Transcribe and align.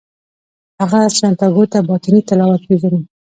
هغه 0.81 0.99
سانتیاګو 1.19 1.63
ته 1.71 1.79
باطني 1.87 2.19
طلا 2.27 2.45
ورپېژني. 2.47 3.01